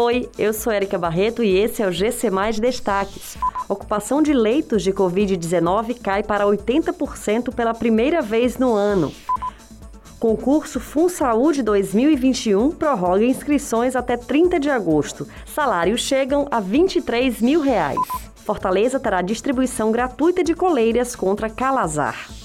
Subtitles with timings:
[0.00, 3.36] Oi, eu sou Erika Barreto e esse é o GC Mais Destaques.
[3.68, 9.12] Ocupação de leitos de Covid-19 cai para 80% pela primeira vez no ano.
[10.20, 15.26] Concurso Fun Saúde 2021 prorroga inscrições até 30 de agosto.
[15.52, 17.98] Salários chegam a 23 mil reais.
[18.36, 22.37] Fortaleza terá distribuição gratuita de coleiras contra calazar.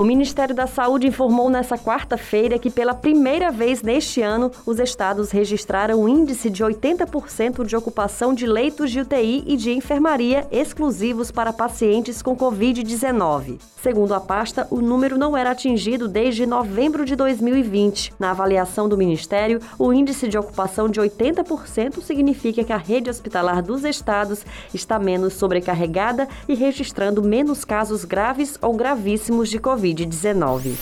[0.00, 5.30] O Ministério da Saúde informou nesta quarta-feira que, pela primeira vez neste ano, os estados
[5.30, 11.30] registraram um índice de 80% de ocupação de leitos de UTI e de enfermaria exclusivos
[11.30, 13.58] para pacientes com Covid-19.
[13.82, 18.14] Segundo a pasta, o número não era atingido desde novembro de 2020.
[18.18, 23.62] Na avaliação do Ministério, o índice de ocupação de 80% significa que a rede hospitalar
[23.62, 29.58] dos estados está menos sobrecarregada e registrando menos casos graves ou gravíssimos de
[29.90, 30.76] Covid-19.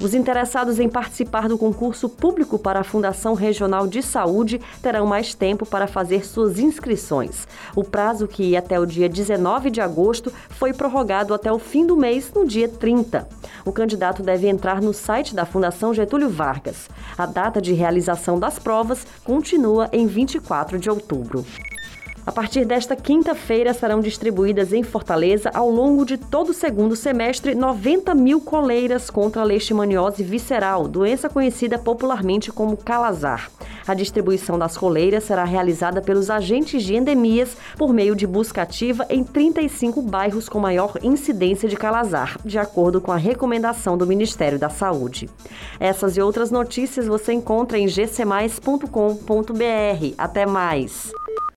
[0.00, 5.32] Os interessados em participar do concurso público para a Fundação Regional de Saúde terão mais
[5.32, 7.46] tempo para fazer suas inscrições.
[7.76, 11.86] O prazo, que ia até o dia 19 de agosto, foi prorrogado até o fim
[11.86, 13.28] do mês, no dia 30.
[13.64, 16.90] O candidato deve entrar no site da Fundação Getúlio Vargas.
[17.16, 21.46] A data de realização das provas continua em 24 de outubro.
[22.24, 27.52] A partir desta quinta-feira serão distribuídas em Fortaleza, ao longo de todo o segundo semestre,
[27.52, 33.50] 90 mil coleiras contra a leishmaniose visceral, doença conhecida popularmente como calazar.
[33.88, 39.04] A distribuição das coleiras será realizada pelos agentes de endemias por meio de busca ativa
[39.10, 44.60] em 35 bairros com maior incidência de calazar, de acordo com a recomendação do Ministério
[44.60, 45.28] da Saúde.
[45.80, 48.86] Essas e outras notícias você encontra em gcmais.com.br.
[50.16, 51.12] Até mais!